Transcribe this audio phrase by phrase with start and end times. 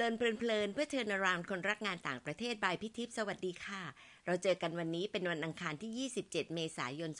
[0.00, 3.82] เลินเพลินเพื่อเทินารามคนรักงานต่างประเทศบายพิทิพสวัสดีค่ะ
[4.26, 7.10] เราเจอกันวันนี้เป็นวันอังคารที่ 27 เมษายน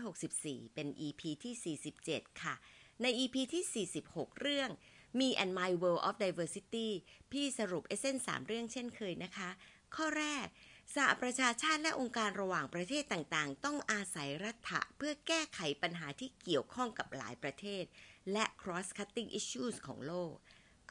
[0.00, 2.54] 2564 เป็น EP ที่ 47 ค่ะ
[3.02, 4.70] ใน EP ที่ 46 เรื่อง
[5.18, 6.88] Me and My World of Diversity
[7.32, 9.50] พี่สรุปเอเซน3เรื่องเช่นเคยนะคะ
[9.96, 10.46] ข้อแรก
[10.94, 17.84] สหประชาชาติและองค์การระหว่างประเทศต่างๆ ต้องอาศัยรัฐะเพื่อแก้ไขปัญหาที่เกี่ยวข้องกับหลายประเทศ
[18.32, 20.34] และ cross-cutting issues ของโลก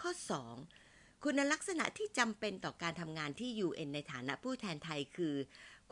[0.01, 0.11] ข้อ
[0.53, 0.80] 2
[1.25, 5.35] คุณลักษณะที่จำเป็นต่อการทำงานที่ UN ในฐานะผู้แทนไทยคือ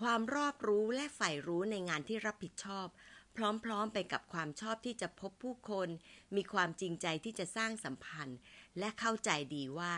[0.02, 2.88] ความรอบรู้และใฝ่รู้ในงานที่รับผิดชอบ
[3.36, 5.90] พร้อมๆไปกับความชอบที่จะพบผู้คน
[6.36, 8.40] มีความจริงใจที่จะสร้างสัมพันธ์
[8.80, 9.94] และเข้าใจดีว่า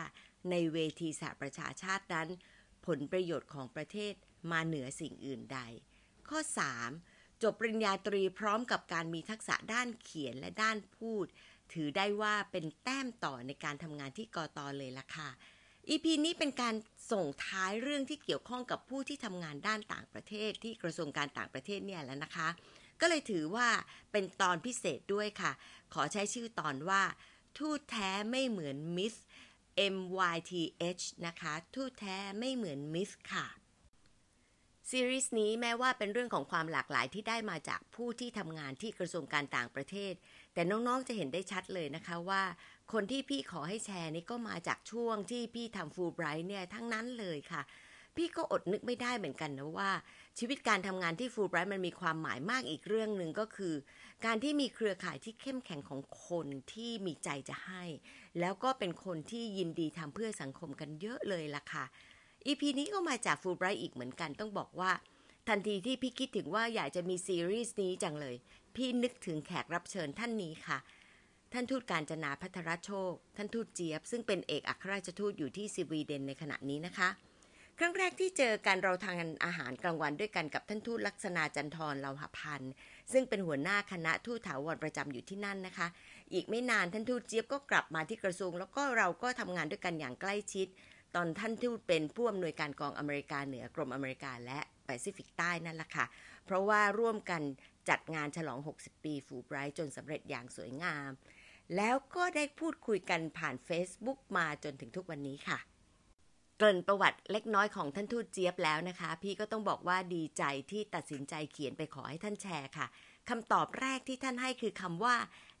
[0.50, 2.28] ในเวทีสหประชาชาตินั้น
[2.86, 4.14] ผลประโยชน์ของประเทศ
[4.50, 5.58] มาเหนือสิ่งอื่นใด
[6.28, 6.38] ข้อ
[6.90, 7.42] 3.
[7.42, 11.26] จบปริญญาตรีพร้อมกับการมีทักษะด้านเขียนและด้านพูด
[11.74, 15.28] ถือได้ว่าเป็นแต้มต่อในการทำงานที่กอตอเลยล่ะค่ะ
[15.88, 16.74] EP นี้เป็นการ
[17.12, 22.48] ส่งท้ายเรื่องที่เกี่ยวข้องกับผู้ที่ทำงานด้านต่างประเทศที่กระทรวงการต่างประเทศเนี่ยแล้วนะคะ
[23.00, 23.68] ก็เลยถือว่า
[24.12, 25.52] เป็นตอนพิเศษด้วยค่ะ
[25.94, 27.02] ขอใช้ชื่อตอนว่า
[27.58, 29.14] ทูตแท้ไม่เหมือนมิส
[29.94, 33.46] MYTH นะคะ ทูตแท้ไม่เหมือนมิสค่ะ
[34.90, 40.14] ซีรีส์นี้แม้ว่าเป็นเรื่องของความหลากหลายที่ได้มาจากผู้ที่ทำงานที่กระทรวงการต่างประเทศ
[40.54, 42.42] แต่น้องๆจะเห็นได้ชัดเลยนะคะว่า
[42.92, 47.62] คนที่พี่ขอให้แชร์นี่ก็มาจากช่วงที่พี่ทำฟูลไบรท์เนี่ยทั้งนั้นเลยค่ะ
[48.16, 49.90] พี่ก็อดนึกไม่ได้เหมือนกันนะว่า
[50.38, 53.74] ชีวิตการทำงานที่ฟูลไบรท์มันมีความหมายมากอีกเรื่องหนึ่งก็คือ
[54.24, 57.84] การที่มีเครือข่ายที่เข้มแข็งของคนที่มีใจจะให้
[58.40, 61.84] แล้วก็เป็นคนที่ยินดีทำเพื่อสังคมกันเยอะเลยล่ะค่ะ
[62.46, 64.92] EP นี้ก็มาจากฟูลไบรท์อีกเหมือนกันต้องบอกว่า
[65.48, 68.36] ทันทีที่พี่คิดถึงว่าอยากจะมีซีรีส์นี้จังเลย
[68.76, 70.78] พี่นึกถึงแขกรับเชิญท่านนี้ค่ะ
[71.52, 77.08] ท่านทูตการจนาพัทรโชค ท่านทูตเจี๊ยบ ซึ่งเป็นเอกอัครราชทูตอยู่ที่สวีเดนในขณะนี้นะคะ
[77.78, 82.72] ครั้งแรกที่เจอกันเราทานอาหารกลางวันด้วยกันกับท่านทูตลักษณะจันทร์เลาหพันธ์
[83.12, 85.86] ซึ่งเป็นหัวหน้าคณะทูตถาวรประจำอยู่ที่นั่นนะคะ
[86.32, 90.66] อีกไม่นานท่านทูตเจี๊ยบก็กลับมาที่กระทรวง แล้วก็เราก็ทำงานด้วยกันอย่างใกล้ชิด
[91.14, 96.04] ตอนท่านทูตเป็นผู้อำนวยการกองอเมริกาเหนือกรมอเมริกาและแปซิฟิกใต้นั่นแหละค่ะ
[96.44, 97.42] เพราะว่าร่วมกัน
[97.88, 101.10] จัดงานฉลอง 60 ปีฟูไบรท์จนสำเร็จอย่างสวยงาม
[101.76, 105.58] แล้วก็ได้พูดคุยกันผ่าน Facebook มาจนถึงทุกวันนี้ค่ะ
[106.58, 112.86] เกริ่นประวัติเล็กน้อยของท่านทูตเจี๊ยบแล้วนะคะ พี่ก็ต้องบอกว่าดีใจที่ตัดสินใจเขียนไปขอให้ท่านแชร์ค่ะ
[113.28, 115.16] คำตอบแรกที่ท่านให้คือคำว่า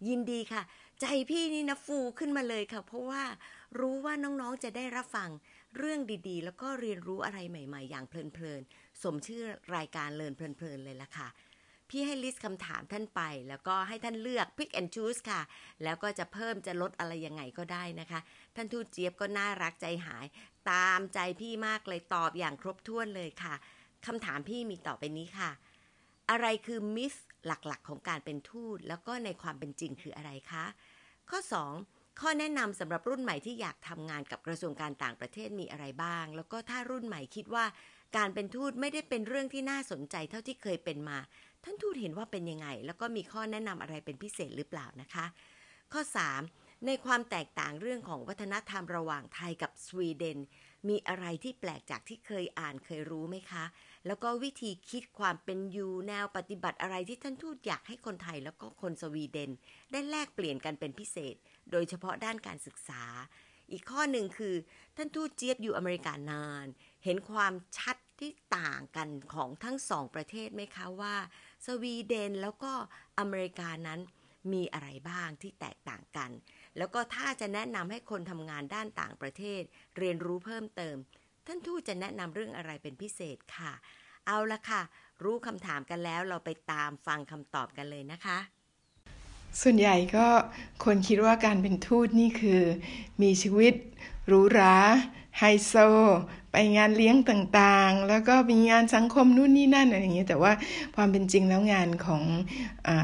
[0.08, 0.62] ยินดีค่ะ
[1.00, 3.22] ใจพี่นี่นะฟูขึ้นมาเลยค่ะ เพราะว่า
[3.80, 5.30] รู้ว่าน้องๆจะได้รับฟัง
[5.76, 9.44] เรื่องดีๆ แล้วก็เรียนรู้อะไรใหม่ ๆ อย่างเพลินๆ สมชื่อ
[9.76, 11.28] รายการเลินเพลินๆเลยล่ะค่ะ
[11.92, 15.42] พี่ให้ลิสต์คำถามท่านไป แล้วก็ให้ท่านเลือก pick and choose ค่ะ
[15.82, 18.20] แล้วก็จะเพิ่มจะลดอะไรยังไงก็ได้นะคะ
[18.56, 20.26] ท่านทูตเจี๊ยบก็น่ารักใจหาย
[20.70, 23.54] ตามใจพี่มากเลยตอบอย่างครบถ้วนเลยค่ะ
[24.06, 25.50] คำถามพี่มีต่อไปนี้ค่ะ
[26.30, 27.14] อะไรคือมิส
[27.46, 30.64] หลักๆ ของการเป็นทูต แล้วก็ในความเป็นจริงคืออะไรคะ
[31.30, 31.38] ข้อ
[31.80, 37.64] 2 ข้อแนะนำสำหรับรุ่นใหม่ที่อยากทำงานกับกระทรวงการต่างประเทศมีอะไรบ้าง แล้วก็ถ้ารุ่นใหม่คิดว่า
[38.16, 41.18] การเป็นทูตไม่ได้เป็นเรื่องที่น่าสนใจเท่าที่เคยเป็นมา
[41.64, 45.24] ท่านทูตเห็นว่าเป็นยังไง แล้วก็มีข้อแนะนำอะไรเป็นพิเศษหรือเปล่านะคะ
[45.92, 46.00] ข้อ
[46.44, 50.38] 3 ในความแตกต่างเรื่องของวัฒนธรรมระหว่างไทยกับสวีเดน
[50.88, 53.64] มีอะไรที่แปลกจากที่เคยอ่านเคยรู้ไหมคะ
[54.06, 59.50] แล้วก็วิธีคิดความเป็นอยู่แนวปฏิบัติอะไรที่ท่านทูตอยากให้คนไทยแล้วก็คนสวีเดน
[59.92, 61.34] ได้แลกเปลี่ยนกันเป็นพิเศษ
[61.70, 63.02] โดยเฉพาะด้านการศึกษา
[63.70, 64.54] อีกข้อหนึ่งคือ
[64.96, 66.66] ท่านทูตเจี๊ยบอยู่อเมริกานาน
[67.04, 71.16] เห็นความชัด ที่ต่างกันของทั้งสองประเทศไหมคะว่า
[71.66, 72.72] สวีเดนแล้วก็
[73.18, 74.00] อเมริกานั้น
[74.52, 76.30] มีอะไรบ้างที่แตกต่างกัน
[76.78, 79.62] แล้วก็ถ้าจะแนะนำให้คนทำงานด้านต่างประเทศ
[79.98, 80.96] เรียนรู้เพิ่มเติม
[81.46, 83.72] ท่านทูตจะแนะนำเรื่องอะไรเป็นพิเศษค่ะ
[84.26, 84.82] เอาละค่ะ
[85.24, 88.38] รู้คำถามกันแล้วเราไปตามฟังคำตอบกันเลยนะคะ
[89.60, 90.26] ส่วนใหญ่ก็
[90.84, 92.62] คนคิดว่าการเป็นทูตนี่คือ
[93.22, 93.74] มีชีวิต
[94.26, 94.76] หรูหรา
[95.38, 95.74] ไฮโซ
[96.52, 100.52] ไปงานเลี้ยงต่างๆ แล้วก็มีงานสังคมนู่นนี่นั่นอะไรอย่างเงี้ยแต่ว่า
[100.96, 102.22] ความเป็นจริงแล้วงานของ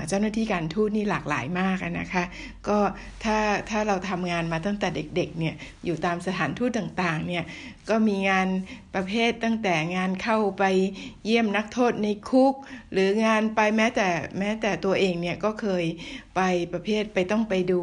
[0.09, 2.25] เจ้าหน้าที่การทูตนี่หลากหลายมากนะคะ
[2.69, 2.79] ก็
[3.25, 3.39] ถ้า
[3.71, 5.55] ถ้าเราทำงานมาตั้งแต่เด็กๆเนี่ย
[5.85, 7.45] อยู่ตามสถานทูตต่างๆเนี่ย
[7.91, 8.49] ก็มีงาน
[8.95, 10.65] ประเภทตั้งแต่งานเข้าไป
[11.25, 12.55] เยี่ยมนักโทษในคุก
[12.93, 14.09] หรืองานไปแม้แต่
[14.39, 15.85] แม้แต่ตัวเองเนี่ยก็เคย
[16.37, 16.41] ไป
[16.73, 17.81] ประเภทไปต้องไปดู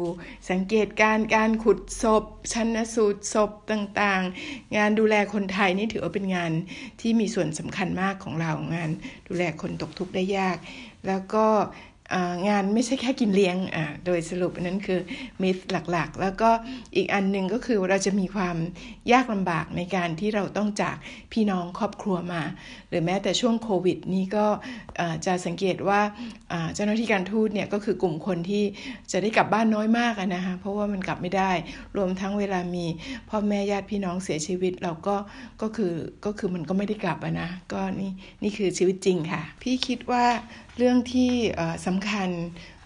[0.50, 6.52] สังเกตการการขุดศพชันสูตรศพต่างๆ งานดูแลคนไททยนี่ถือว่าเป็นงาน
[7.00, 8.90] ที่มีส่วนสำคัญมากของเรางาน
[9.26, 10.56] ดูแลคนตกทุกข์ได้ยาก
[11.06, 11.46] แล้วก็
[12.48, 13.56] งานไม่ใช่แค่กินเลี้ยง
[14.06, 15.00] โดยสรุปนั้นคือ
[15.42, 15.56] มิส
[15.90, 16.50] หลักๆ แล้วก็
[16.96, 18.56] อีกอันหนึ่งก็คือเราจะมีความ
[19.12, 20.96] ยากลำบากในการที่เราต้องจาก
[21.32, 22.42] พี่น้องครอบครัวมา
[22.88, 24.46] หรือแม้แต่ช่วงโควิดนี้ก็
[25.26, 26.00] จะสังเกตว่า
[26.74, 28.64] เจ้าหน้าที่การทูตเนี่ยก็คือกลุ่มคนที่
[29.12, 31.50] จะได้กลับบ้านน้อยมากนะคะเพราะว่ามันกลับไม่ได้
[31.96, 32.86] รวมทั้งเวลามี
[33.30, 35.16] พ่อแม่ญาติพี่น้องเสียชีวิตเราก็
[35.62, 35.94] ก็คือ
[36.24, 38.12] ก็คือมันก็ไม่ได้กลับนะก็นี่
[38.42, 40.24] นี่คือชีวิตจริงค่ะ พี่คิดว่า
[40.78, 41.32] เรื่องที่
[41.86, 42.28] สำคัญ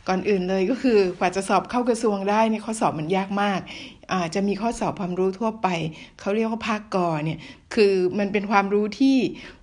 [0.09, 3.61] ก่อนอื่นเลยก็คือกว่าจะสอบเข้ากระทรวงได้เนี่ยข้อสอบมันยากมาก
[4.15, 5.69] อาจจะมีข้อสอบความรู้ทั่วไป
[6.21, 7.39] เขาเรียกว่าภาคกอเนี่ย
[7.75, 9.17] คือมันเป็นความรู้ที่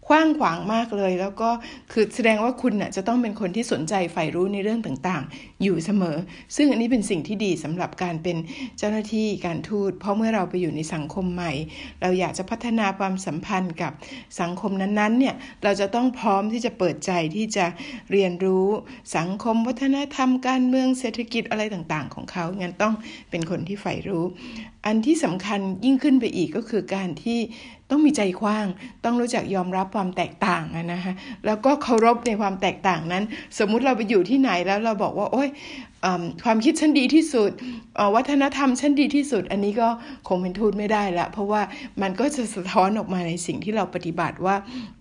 [0.10, 1.50] กว้างขวางมากเลย แล้วก็
[1.92, 6.18] คือแสดงว่าคุณน่ะจะต้องเป็นคนที่สนใจใฝ่รู้ในเรื่องต่างๆ อยู่เสมอ
[6.56, 8.38] ซึ่งอันนี้เป็นสิ่งที่ดีสำหรับการเป็น
[8.78, 11.54] เจ้าหน้าที่การทูต เพราะเมื่อเราไปอยู่ในสังคมใหม่
[12.02, 13.92] เราอยากจะพัฒนาความสัมพันธ์กับ
[14.42, 17.66] สังคมนั้นๆเนี่ยเราจะต้องพร้อมที่จะเปิดใจที่จะ
[18.12, 18.68] เรียนรู้
[19.18, 22.94] สังคมวัฒนธรรมการเมืองเศรษฐกิจอะไรต่างๆ ของเขางั้นต้อง
[23.30, 24.26] เป็นคนที่ใฝ่รู้
[24.86, 27.40] อันที่สำคัญยิ่งขึ้นไปอีกก็คือการที่
[27.92, 28.68] ต้องมีใจกว้าง
[29.06, 30.64] ต้องรู้จักยอมรับความแตกต่าง
[30.94, 31.14] นะคะ
[31.46, 33.24] แล้วก็เคารพในความแตกต่างนั้น
[33.60, 35.50] สมมุติเราไปอยู่ที่ไหนแล้วเราบอกว่าโอ้ย
[36.46, 37.52] ความคิดฉันดีที่สุด
[38.16, 39.90] วัฒนธรรมฉันดีที่สุด อันนี้ก็
[40.28, 41.62] คงเป็นทูตไม่ได้ละ เพราะว่า
[42.02, 44.56] มันก็จะสะท้อนออกมาในสิ่งที่เราปฏิบัติว่า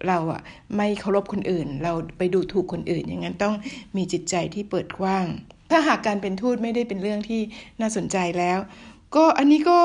[0.06, 0.40] เราอะ
[0.76, 3.54] ไม่เคารพคนอื่น เราไปดูถูกคนอื่น อย่างนั้นต้อง
[3.96, 5.26] มีจิตใจที่เปิดกว้าง
[5.70, 7.40] ถ้าหากการเป็นทูตไม่ได้เป็นเรื่องที่
[7.80, 8.58] น่าสนใจแล้ว
[9.16, 9.78] ก็อันนี้ก็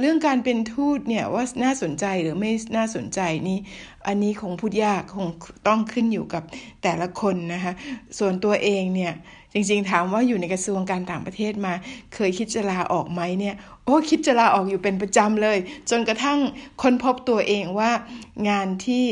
[0.00, 3.58] เรื่องการเป็นทูตเนี่ยว่าน่าสนใจหรือไม่น่าสนใจนี่
[4.06, 5.28] อันนี้คงพูดยากคง
[5.68, 6.42] ต้องขึ้นอยู่กับ
[6.82, 7.72] แต่ละคนนะคะ
[8.18, 9.12] ส่วนตัวเองเนี่ย
[9.52, 11.74] จริงๆถามว่าอยู่ในกระทรวงการต่างประเทศมา
[12.14, 15.58] เคยคิดจะลาออกไหมเนี่ยโอ้คิดจะลาออกอยู่เป็นประจำเลย
[15.90, 16.38] จนกระทั่ง
[16.82, 17.90] ค้นพบตัวเองว่า
[18.48, 19.06] งานที่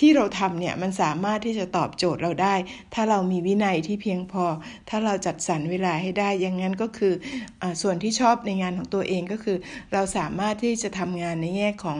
[0.06, 2.54] ี่เราทำเนี่ยมันสามารถที่จะตอบโจทย์เราได้
[2.94, 4.44] ถ้าเรามีวินัยที่เพียงพอ
[4.88, 7.14] ถ้าเราจัดสรรเวลาให้ได้อย่างนั้นก็คือ
[7.62, 9.56] อส่วนที่ชอบในงานของตัวเองก็คือ
[9.92, 11.98] เราสามารถที่จะทำงานในแง่ของ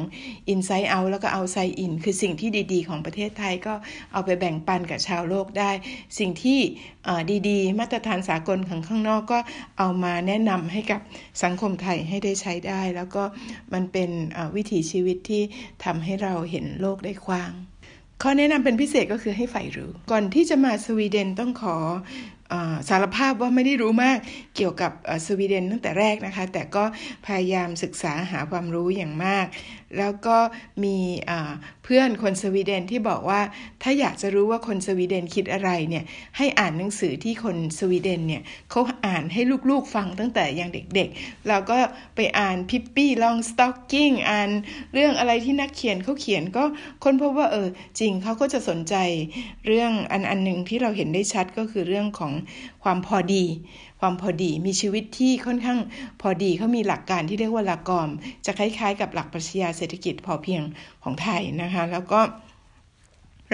[0.52, 3.74] inside out แล้วก็ outside in คือสิ่งที่ดีๆ ของประเทศไทยก็
[4.12, 5.70] เอาไปแบ่งปันกับชาวโลกได้
[6.18, 6.60] สิ่งที่
[7.48, 9.38] ดีๆ มาตรฐานสากลของข้างนอกก็
[9.78, 11.00] เอามาแนะนำให้กับ
[11.42, 13.22] สังคมไทยให้ได้ใช้ได้ แล้วก็
[13.72, 14.10] มันเป็น
[14.56, 15.42] วิถีชีวิตที่
[15.84, 17.52] ทำให้เราเห็นโลกได้กว้าง
[18.22, 21.76] ข้อแนะนำเป็นพิเศษก็คือให้ใฝ่รู้ ก่อนที่จะมาสวีเดนต้องขอ
[22.88, 24.18] สารภาพว่าไม่ได้รู้มาก
[24.56, 24.92] เกี่ยวกับ
[25.26, 26.84] สวีเดนตั้งแต่แรกนะคะ แต่ก็
[27.26, 29.46] พยายามศึกษาหาความรู้อย่างมาก
[29.98, 30.36] แล้วก็
[30.84, 30.96] มี
[31.84, 33.40] เพื่อนคนสวีเดนที่บอกว่า
[33.82, 36.04] ถ้าอยากจะรู้ว่าคนสวีเดนคิดอะไรเนี่ย
[36.36, 39.40] ให้อ่านหนังสือที่คนสวีเดนเนี่ยเขาอ่านให้
[39.70, 41.76] ลูกๆฟังตั้งแต่ยังเด็กๆ แล้วก็
[42.14, 44.50] ไปอ่านพิปปี้ลองสต็อกกิ้งอ่าน
[44.94, 46.64] เรื่องอะไรที่นักเขียนเขาเขียนก็
[47.04, 47.68] ค้นพบว่าเออ
[47.98, 48.94] จริงเขาก็จะสนใจ
[49.66, 52.32] เรื่องอันอันหนึ่งที่เราเห็นได้ชัดก็คือเรื่องของ
[52.82, 53.44] ความพอดี
[54.00, 55.78] ความพอดีมีชีวิตที่ค่อนข้าง
[56.22, 58.08] พอดีเขามีหลักการที่เรียกว่าหลักกอม
[58.46, 60.62] จะคล้ายๆ กับหลักปรัชญาเศรษฐกิจพอเพียง
[61.02, 62.20] ของไทยนะคะ แล้วก็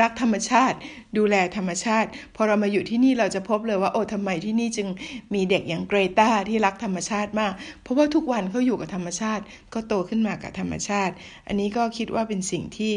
[0.03, 0.77] รักธรรมชาติ
[1.19, 4.89] ดูแลธรรมชาติ พอเรามาอยู่ที่นี่เราจะพบเลยว่าโอ้ทำไมที่นี่จึง
[5.35, 7.53] มีเด็กอย่างเกรตาที่รักธรรมชาติมาก
[7.83, 9.43] เพราะว่าทุกวันเขาอยู่กับธรรมชาติ
[9.75, 11.15] ก็โตขึ้นมากับธรรมชาติ
[11.47, 12.93] อันนี้ก็คิดว่าเป็นสิ่งที่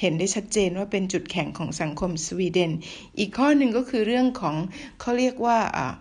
[0.00, 2.72] เห็นได้ชัดเจนว่าเป็นจุดแข็งของสังคมสวีเดน
[3.18, 4.56] อีกข้อหนึ่งก็คือเรื่องของ
[5.00, 5.94] เขาเรียกว่าอ่า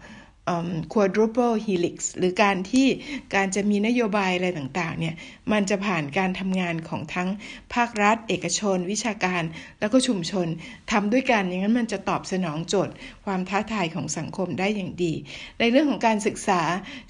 [0.94, 2.88] quadruple helix หรือการที่
[3.36, 5.16] การจะมีนโยบายอะไรต่างๆเนี่ย
[5.52, 7.30] มันจะผ่านการทำงานของทั้ง
[7.74, 9.44] ภาครัฐ เอกชน วิชาการ
[9.80, 10.48] แล้วก็ชุมชน
[10.92, 12.94] ทำด้วยกันอย่างนั้นมันจะตอบสนองโจทย์
[13.26, 15.14] ความท้าทายของสังคมได้อย่างดี
[15.60, 16.62] ในเรื่องของการศึกษา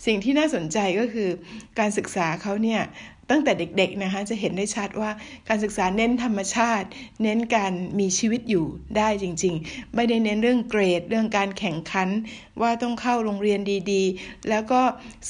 [0.05, 1.29] สิ่งที่น่าสนใจก็คือ
[1.79, 2.81] การศึกษาเขาเนี่ย
[3.29, 5.12] ตั้งแต่เด็กๆนะคะจะเห็นได้ชัดว่า
[5.48, 6.88] การศึกษาเน้นธรรมชาติ
[7.24, 8.65] เน้นการมีชีวิตอยู่
[8.98, 12.09] ได้จริง ๆ ไม่ได้เน้นเรื่องเกรด เรื่องการแข่งขัน
[12.62, 13.59] ว่าต้องเข้าโรงเรียน
[13.91, 14.81] ดีๆ แล้วก็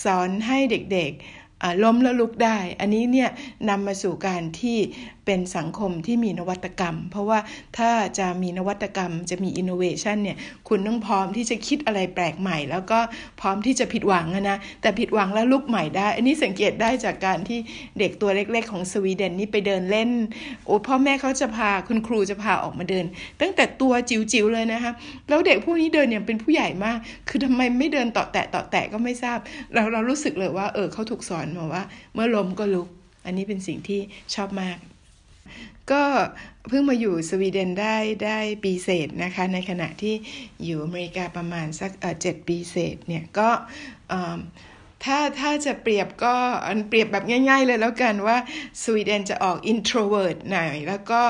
[0.04, 3.30] สอนให้เด็กๆล้มแล้วลุกได้ อันนี้เนี่ย
[3.70, 4.78] นำมาสู่การที่
[5.30, 7.40] เป็นสังคมที่มีนวัตกรรม เพราะว่า
[7.78, 13.00] ถ้าจะมีนวัตกรรมจะมีอินโนเวชันเนี่ยคุณต้องพร้อมที่จะคิดอะไรแปลกใหม่ แล้วก็
[13.42, 17.60] พร้อมที่จะผิดหวังนะแต่ผิดหวังแล้วลุกใหม่ได้ อันนี้สังเกตได้จากการที่
[18.00, 20.10] เด็กตัวเล็กๆ ของสวีเดนนี่ไปเดินเล่น
[20.66, 23.06] โอ้พ่อแม่เขาจะพาคุณครูจะพาออกมาเดิน
[23.42, 24.92] ตั้งแต่ตัวจิ๋วๆเลยนะคะ
[25.30, 26.98] แล้วเด็กพวกนี้เดินอย่างเป็นผู้ใหญ่มาก
[27.30, 29.38] คือทำไมไม่เดินต่อแตะต่อแตะก็ไม่ทราบ
[29.74, 31.84] เราเรารู้สึกเลยว่าเออเขาถูกสอนมาว่า
[32.14, 32.88] เมื่อล้มก็ลุก
[33.26, 34.00] อันนี้เป็นสิ่งที่
[34.36, 34.78] ชอบมาก
[35.92, 36.04] ก็
[36.68, 40.16] เพิ่งมาอยู่สวีเดนได้ได้ปีเศษนะคะ ในขณะที่
[40.64, 41.92] อยู่อเมริกาประมาณสัก
[42.22, 43.50] เจ็ดปีเศษเนี่ยก็
[45.06, 46.36] ถ้าถ้าจะเปรียบก็
[46.90, 48.38] เปรียบแบบง่าย ๆ เลยแล้วกันว่า
[48.84, 51.22] สวีเดนจะออก introvert หน่อย แล้วก็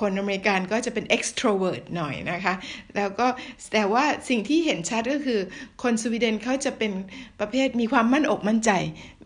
[0.00, 2.54] คนอเมริกันก็จะเป็น extrovert หน่อยนะคะ
[2.96, 3.26] แล้วก็
[3.72, 5.40] แต่ว่าสิ่งที่เห็นชัดก็คือ
[5.82, 6.92] คนสวีเดนเขาจะเป็น
[7.40, 8.70] ประเภทมีความมั่นอกมั่นใจ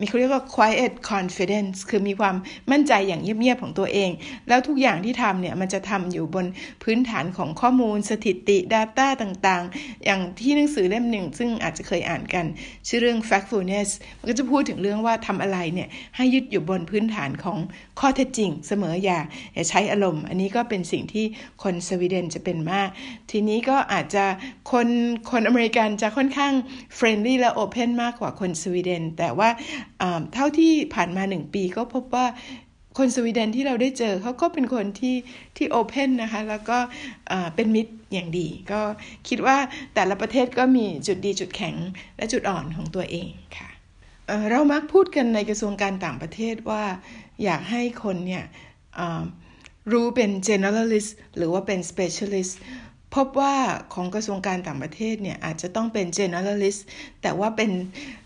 [0.03, 2.35] มีเขาเรียกว่า quiet confidence คือมีความ
[2.71, 4.09] มั่นใจอย่างเงียบๆของตัวเอง
[4.47, 6.45] แล้วทุกอย่างที่ทำเนี่ยมันจะทำอยู่บน
[6.83, 12.45] พื้นฐานของข้อมูลสถิติ Data ต่างๆ อย่างที่หนังสือเล่มหนึ่ง ซึ่งอาจจะเคยอ่านกัน
[12.87, 17.57] ชื่อเรื่อง factfulness มันก็จะพูดถึงเรื่องว่าทำอะไรเนี่ยให้ยึดอยู่บนพื้นฐานของ
[17.99, 19.19] ข้อเท็จจริง เสมออย่า
[19.53, 21.25] อย่าใช้อารมณ์ อันนี้ก็เป็นสิ่งที่
[21.63, 22.89] คนสวีเดนจะเป็นมาก
[23.31, 24.25] ทีนี้ก็อาจจะ
[24.71, 24.87] คน
[25.31, 26.53] คนอเมริกันจะค่อนข้าง
[26.95, 29.49] friendly และ open มากกว่าคนสวีเดน แต่ว่า
[30.33, 32.25] เท่าที่ผ่านมาหนึ่งปีก็พบว่า
[32.97, 35.15] คนสวีเดนที่เราได้เจอเขาก็เป็นคนที่
[35.57, 36.77] ที่ open นะคะ แล้วก็
[37.55, 38.81] เป็นมิตรอย่างดี ก็
[39.27, 39.57] คิดว่า
[39.95, 41.75] แต่ละประเทศก็มีจุดดีจุดแข็ง
[42.17, 43.69] และจุดอ่อนของตัวเองค่ะ
[44.49, 46.83] เรามักพูดกันในกระทรวงการต่างประเทศว่า
[47.43, 48.43] อยากให้คนเนี่ย
[49.93, 52.53] รู้เป็น generalist หรือว่าเป็น specialist
[53.15, 53.55] พบว่า
[53.93, 56.81] ของกระทรวงการต่างประเทศเนี่ยอาจจะต้องเป็น generalist
[57.21, 57.71] แต่ว่าเป็น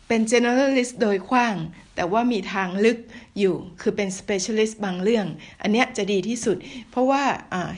[0.07, 1.55] เป็น generalist โดยกว้าง
[1.95, 2.97] แต่ว่ามีทางลึก
[3.39, 5.25] อยู่คือเป็น specialist บางเรื่อง
[5.61, 6.57] อันนี้จะดีที่สุด
[6.91, 7.23] เพราะว่า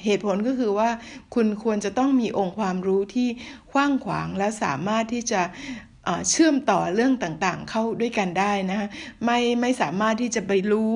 [0.03, 0.89] เหตุผลก็คือว่า
[1.35, 3.27] คุณควรจะต้องมีองค์ความรู้ที่
[3.73, 5.41] กว้างขวางและสามารถที่จะ
[6.29, 8.89] เชื่อมต่อเรื่องต่างๆ เข้าด้วยกันได้นะ
[9.25, 10.95] ไม่ไม่สามารถที่จะไปรู้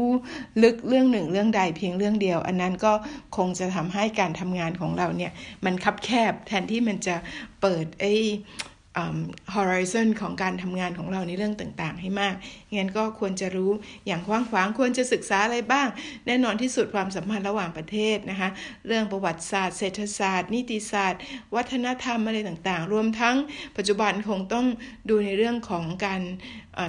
[0.63, 2.93] ลึกเรื่องหนึ่งเรื่องใดเพียงเรื่องเดียว อันนั้นก็
[3.37, 5.31] คงจะทำให้การทำงานของเราเนี่ย
[5.65, 7.15] มันคับแคบแทนที่มันจะ
[7.61, 8.05] เปิดไอ
[9.55, 12.35] horizon ของการทำงานของเราในเรื่องต่างๆ ให้มาก
[12.75, 13.71] งั้นก็ควรจะรู้
[14.07, 15.87] อย่างกว้างขวางควรจะศึกษาอะไรบ้าง
[16.27, 18.49] แน่นอนที่สุดความสัมพันธ์ระหว่างประเทศนะคะ
[18.87, 21.21] เรื่องประวัติศาสตร์ เศรษฐศาสตร์ นิติศาสตร์
[21.55, 23.35] วัฒนธรรมอะไรต่างๆ รวมทั้ง
[23.77, 24.65] ปัจจุบันคงต้อง
[25.09, 26.21] ดูในเรื่องของการ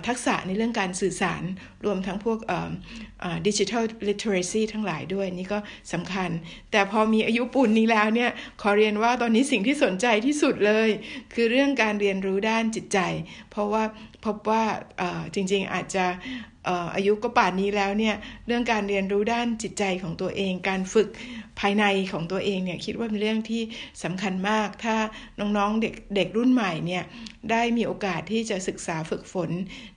[0.09, 1.43] ทักษะในเรื่องการสื่อสาร
[1.85, 2.39] รวมทั้งพวก
[3.47, 5.59] ดิจิทัลลิเทเรซีทั้งหลายด้วยนี่ก็
[5.93, 6.31] สำคัญ
[6.73, 8.31] แต่พอมีอายุปูนนี้แล้วเนี่ย
[8.63, 10.89] ขอเรียนว่าตอนนี้สิ่งที่สนใจที่สุดเลย
[11.35, 12.99] คือเรื่องการเรียนรู้ด้านจิตใจ
[13.51, 13.83] เพราะว่า
[14.25, 14.63] พบว่า
[15.35, 16.07] จริงๆอาจจะ
[16.95, 18.15] อายุก็ป่านนี้แล้วเนี่ย
[18.47, 21.09] เรื่องการเรียนรู้ด้านจิตใจของตัวเอง การฝึก
[21.61, 23.63] ภายในของตัวเองเนี่ยคิดว่าเป็นเรื่องที่
[24.05, 24.97] สำคัญมาก ถ้า
[25.41, 27.05] น้องๆเด็กเด็กรุ่นใหม่เนี่ย
[27.51, 29.51] ได้มีโอกาสที่จะศึกษาฝึกฝน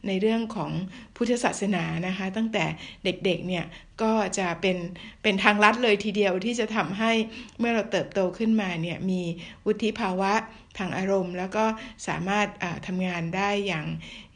[0.07, 0.71] ในเรื่องของ
[1.15, 2.65] พุทธศาสนานะคะ ตั้งแต่
[3.03, 3.65] เด็กๆเนี่ย
[4.03, 4.77] ก็จะเป็น
[5.23, 7.11] เป็นทางลัดเลยทีเดียวที่จะทำให้
[7.59, 9.21] เมื่อเราเติบโตขึ้นมาเนี่ยมี
[9.65, 10.33] วุฒิภาวะ
[10.77, 11.65] ทางอารมณ์ แล้วก็
[12.07, 12.47] สามารถ
[12.87, 13.87] ทำงานได้อย่าง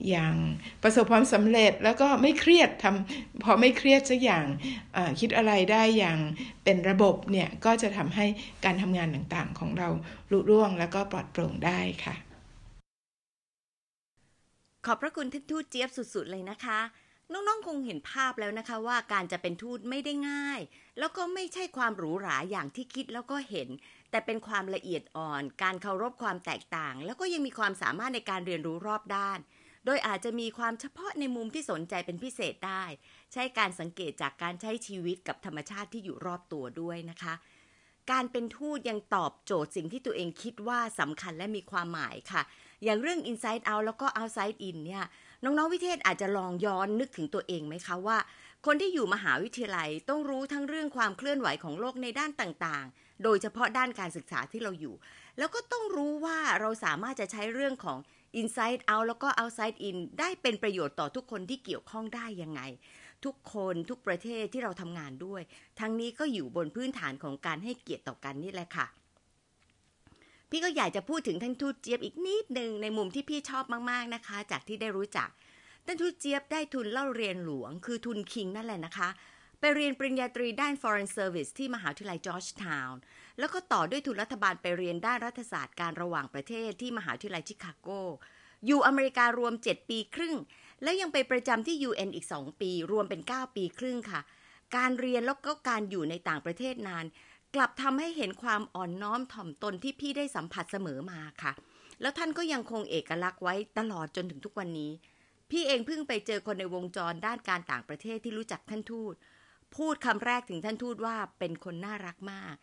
[0.10, 0.36] อย่าง
[0.84, 4.46] ประสบความสำเร็จแล้วก็ไม่เครียดทำพอไม่เครียดสักอย่าง
[5.20, 6.20] คิดอะไรได้อย่าง
[6.64, 8.26] เป็นระบบเนี่ยก็จะทำให้
[8.66, 9.90] การทำงานต่างๆ ของเรา
[10.32, 12.16] ลุล่วง แล้วก็ปลอดโปร่งได้ค่ะ
[14.86, 16.80] ขอบพระคุณท่านทูตเจี๊ยบสุดๆเลยนะคะ
[17.32, 20.60] น้องๆ คงเห็นภาพแล้วนะคะว่าการจะเป็นทูตไม่ได้ง่าย
[21.00, 23.70] แล้วก็ไม่ใช่ความหรูหราอย่างที่คิดแล้วก็เห็น
[24.12, 29.40] แต่เป็นความละเอียดอ่อน การเคารพความแตกต่าง แล้วก็ยังมีความสามารถในการเรียนรู้รอบด้าน
[29.86, 32.84] โดยอาจจะมีความเฉพาะในมุมที่สนใจเป็นพิเศษได้
[33.34, 37.34] ใช้การสังเกตจากการใช้ชีวิตกับธรรมชาติที่อยู่รอบตัวด้วยนะคะ
[38.12, 42.42] การเป็นทูตยังตอบโจทย์สิ่งที่ตัวเองคิดว่าสำคัญและมีความหมายค่ะ
[42.84, 45.06] อย่างเรื่อง inside out แล้วก็ outside in เนี่ย
[45.44, 48.18] น้องๆวิเทศอาจจะลองย้อนนึกถึงตัวเองไหมคะว่า
[48.66, 54.96] คนที่อยู่มหาวิทยาลัยต้องรู้ทั้งเรื่องความเคลื่อนไหวของโลกในด้านต่างๆ โดยเฉพาะด้านการศึกษาที่เราอยู่
[55.38, 57.98] แล้วก็ต้องรู้ว่าเราสามารถจะใช้เรื่องของ
[58.40, 62.62] inside out แล้วก็ outside in ได้เป็นประโยชน์ต่อทุกคนที่เกี่ยวข้องได้ยังไง
[63.26, 65.42] ทุกคนทุกประเทศที่เราทำงานด้วย
[65.80, 68.88] ทั้งนี้ก็อยู่บนพื้นฐานของการให้เกียรติต่อกันนี่แหละค่ะ
[70.54, 75.30] พี่ก็อยากจะพูดถึงท่านทูตเจี๊ยบอีกนิดหนึ่งในมุมที่พี่ชอบมากๆนะคะ จากที่ได้รู้จัก
[75.86, 79.10] ท่านทูตเจี๊ยบได้ทุนเล่าเรียนหลวง คือทุนคิงนั่นแหละนะคะ
[79.60, 83.00] ไปเรียนปริญญาตรีด้าน Foreign Service ที่มหาวิทยาลัยจอร์จทาวน์
[83.40, 87.90] แล้วก็ต่อด้วยทุนรัฐบาลไปเรียนด้านรัฐศาสตร์การระหว่างประเทศที่มหาวิทยาลัยชิคาโก
[88.66, 90.36] อยู่อเมริการวม 7 ปีครึ่ง
[90.84, 94.22] แล้วยังไปประจำที่ UN อีก 2 ปี รวมเป็น 9 ปีครึ่งค่ะ
[94.76, 97.06] การเรียนแล้วก็การอยู่ในต่างประเทศนาน
[97.56, 101.52] กลับทำให้เห็นความอ่อนน้อมถ่อมตนที่พี่ได้สัมผัสเสมอมาค่ะ
[102.02, 104.92] แล้วท่านก็ยังคงเอกลักษณ์ไว้ตลอดจนถึงทุกวันนี้
[105.52, 109.14] พี่เองเพิ่งไปเจอคนในวงจรด้านการต่างประเทศที่รู้จักท่านทูต
[109.76, 112.56] พูดคำแรกถึงท่านทูตว่าเป็นคนน่ารักมาก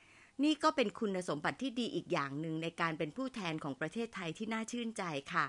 [0.45, 5.03] นี่ก็เป็นคุณสมบัติที่ดีอีกอย่างหนึ่งในการเป็นผู้แทนของประเทศไทยที่น่าชื่นใจ
[5.33, 5.47] ค่ะ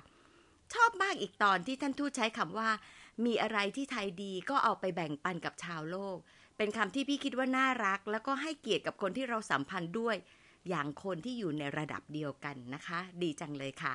[0.74, 2.70] ชอบมากอีกตอนที่ท่านทูตใช้คำว่า
[3.26, 6.18] มีอะไรที่ไทยดีก็เอาไปแบ่งปันกับชาวโลก
[6.62, 10.16] เป็นคำที่พี่คิดว่าน่ารัก แล้วก็ให้เกียรติกับคนที่เราสัมพันธ์ด้วย
[10.70, 13.94] อย่างคนที่อยู่ในระดับเดียวกันนะคะ ดีจังเลยค่ะ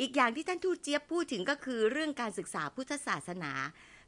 [0.00, 3.52] อีกอย่างที่ท่านทูตเจี๊ยบพูดถึงก็คือเรื่องการศึกษาพุทธศาสนา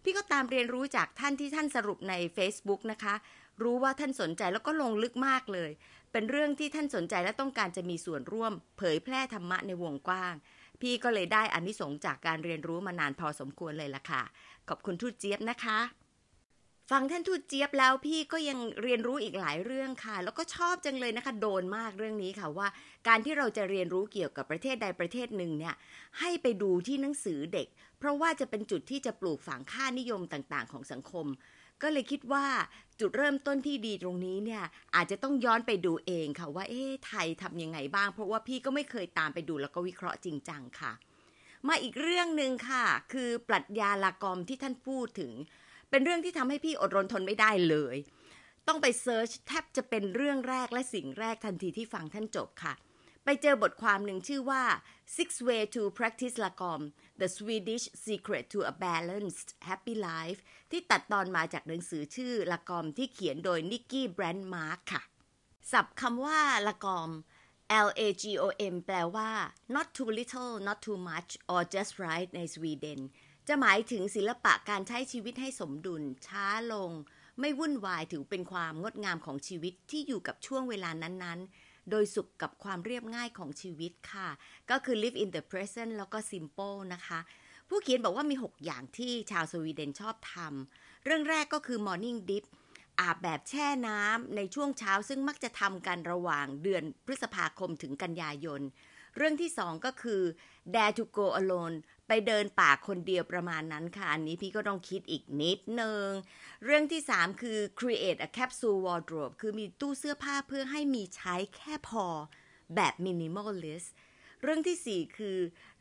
[0.02, 3.14] พี่ก็ตามเรียนรู้จากท่านที่ท่านสรุปใน Facebook นะคะ
[3.62, 5.70] รู้ว่าท่านสนใจแล้วก็ลงลึกมากเลย
[6.12, 10.34] เป็นเรื่องที่ท่านสนใจและต้องการจะมีส่วนร่วม เผยแพร่ธรรมะในวงกว้าง
[10.80, 14.22] พี่ก็เลยได้อานิสงส์จากการเรียนรู้มานานพอสมควรเลยล่ะค่ะ
[14.68, 16.03] ขอบคุณทูตเจี๊ยบนะคะ
[16.90, 22.68] ฟังท่านทูตเจี๊ยบแล้วพี่ก็ยังเรียนรู้อีกหลายเรื่องค่ะ แล้วก็ชอบจังเลยนะคะ โดนมากเรื่องนี้ค่ะว่า
[23.08, 25.74] การที่เราจะเรียนรู้เกี่ยวกับประเทศใดประเทศหนึ่งเนี่ย
[26.20, 27.66] ให้ไปดูที่หนังสือเด็ก
[27.98, 31.26] เพราะว่าจะเป็นจุดที่จะปลูกฝังค่านิยมต่างๆ ของสังคม
[31.82, 32.46] ก็เลยคิดว่า
[33.00, 34.62] จุดเริ่มต้นที่ดีตรงนี้เนี่ย
[34.94, 40.92] อาจจะต้องย้อนไปดูเองค่ะว่าเอ๊ะไทยทำยังไงบ้าง เพราะว่าพี่ก็ไม่เคยตามไปดูแล้วก็วิเคราะห์จริงจังค่ะ
[41.68, 45.32] มาอีกเรื่องหนึ่งค่ะ คือปรัชญาลากอมที่ท่านพูดถึง
[45.94, 47.96] เป็นเรื่องที่ทำให้พี่อดรนทนไม่ได้เลย
[48.68, 52.74] ต้องไปเซิร์ชแทบจะเป็นเรื่องแรกและสิ่งแรกทันทีที่ฟังท่านจบค่ะ
[53.24, 54.62] ไปเจอบทความหนึ่งชื่อว่า
[55.16, 56.82] Six Way to Practice Lagom
[57.20, 65.02] The Swedish Secret to a Balanced Happy Life ที่ตัดตอนมาจากหนังสือชื่อละกอมที่เขียนโดยนิกกี้แบรนด์มาร์คค่ะ
[65.70, 67.10] ศัพท์คำว่าละกอม
[67.86, 69.30] L A G O M แปลว่า
[69.74, 73.00] not too little not too much or just right ในสวีเดน
[73.48, 76.90] จะหมายถึงศิลปะการใช้ชีวิตให้สมดุล ช้าลง
[77.40, 84.28] ไม่วุ่นวายถือเป็นความงดงามของชีวิตที่อยู่กับช่วงเวลานั้นๆ โดยสุขกับความเรียบง่ายของชีวิตค่ะ
[84.70, 87.20] ก็คือ live in the present แล้วก็ simple นะคะ
[87.68, 92.44] ผู้เขียนบอกว่ามี 6 อย่างที่ชาวสวีเดนชอบทำเรื่องแรกก็คือ morning dip
[93.00, 98.60] อาบแบบแช่น้ำในช่วงเช้าซึ่งมักจะทำกันระหว่างเดือนพฤษภาคมถึงกันยายน
[99.16, 100.22] เรื่องที่สองก็คือ
[100.74, 101.76] dare to go alone
[102.08, 106.08] ไปเดินป่าคนเดียวประมาณนั้นค่ะ อันนี้พี่ก็ต้องคิดอีกนิดนึง
[106.64, 112.06] เรื่องที่สามคือ create a capsule wardrobe คือมีตู้เสื้อผ้าเพื่อให้มีใช้แค่พอ
[112.74, 113.88] แบบ minimalist
[114.42, 115.38] เรื่องที่สี่คือ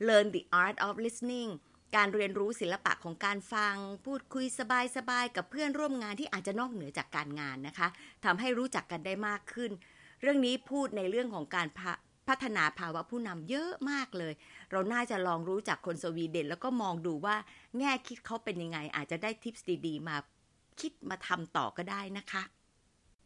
[0.07, 1.51] learn the art of listening
[1.95, 3.75] การเรียนรู้ศิลปะของการฟัง
[4.05, 7.87] พูดคุยสบายๆ กับเพื่อนร่วมงานที่อาจจะนอกเหนือจากการงานนะคะ
[8.25, 9.71] ทำให้รู้จักกันได้มากขึ้น
[10.21, 11.81] เรื่องนี้พูดในเรื่องของการพ
[12.29, 14.34] พัฒนาภาวะผู้นำเยอะมากเลย
[14.73, 17.36] เราน่าจะลองรู้จักคนสวีเดนแล้วก็มองดูว่า
[17.79, 20.17] แง่คิดเขาเป็นยังไง อาจจะได้ทิปส์ดีๆ มา
[20.79, 22.43] คิดมาทำต่อก็ได้นะคะ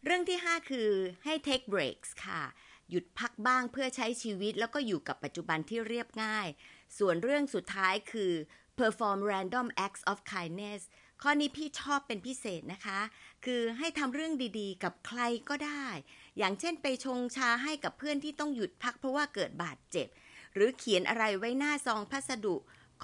[0.03, 0.89] เรื่องที่ 5 คือ
[1.23, 2.41] ให้ take breaks ค่ะ
[2.89, 6.47] หยุดพักบ้างเพื่อใช้ชีวิตแล้วก็อยู่กับปัจจุบันที่เรียบง่าย
[6.97, 8.33] ส่วนเรื่องสุดท้ายคือ
[8.79, 10.81] perform random acts of kindness
[11.21, 12.99] ข้อนี้พี่ชอบเป็นพิเศษนะคะ
[13.45, 15.85] คือให้ทำเรื่องดีๆ กับใครก็ได้
[16.37, 20.07] อย่างเช่นไปชงชาให้กับเพื่อนที่ต้องหยุดพักเพราะว่าเกิดบาดเจ็บ
[20.57, 22.55] หรือเขียนอะไรไว้หน้าซองพัสดุ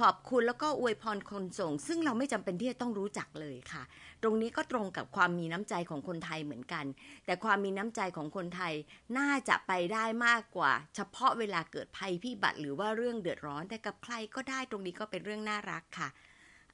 [0.02, 3.84] ขอบคุณแล้วก็อวยพรคนส่ง ซึ่งเราไม่จำเป็นที่จะต้องรู้จักเลยค่ะ
[4.22, 6.86] ตรงนี้ก็ตรงกับความมีน้ำใจของคนไทยเหมือนกัน
[7.26, 8.74] แต่ความมีน้ำใจของคนไทย
[9.18, 16.10] น่าจะไปได้มากกว่า เฉพาะเวลาเกิดภัยพิบัติหรือว่าเรื่องเดือดร้อน แต่กับใครก็ได้ตรงนี้ก็เป็นเรื่องน่ารักค่ะ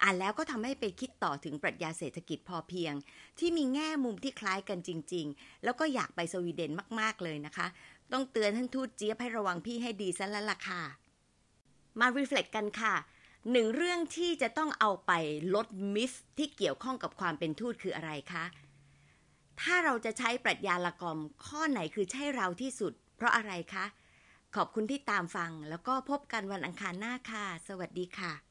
[0.03, 2.93] อ่านแล้วก็ทำให้ไปคิดต่อถึงปรัชญาเศรษฐกิจพอเพียง
[3.39, 7.67] ที่มีแง่มุมที่คล้ายกันจริง ๆ แล้วก็อยากไปสวีเดนมาก ๆ เลยนะคะ
[8.11, 10.83] ต้องเตือนท่านทูตเจี๊ยบให้ระวังพี่ให้ดีซะแล้วล่ะค่ะ
[11.99, 12.95] มารีเฟล็กกันค่ะ
[13.51, 15.11] หนึ่งเรื่องที่จะต้องเอาไป
[15.55, 18.45] ลดมิสที่เกี่ยวข้องกับความเป็นทูตคืออะไรคะ
[19.61, 23.85] ถ้าเราจะใช้ปรัชญาละกอมข้อไหนคือใช่เราที่สุด เพราะอะไรคะ
[24.55, 28.48] ขอบคุณที่ตามฟังแล้วก็พบกันวันอังคารหน้าค่ะ สวัสดีค่ะ